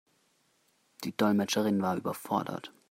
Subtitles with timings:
[1.03, 2.73] Die Dolmetscherin war überfordert.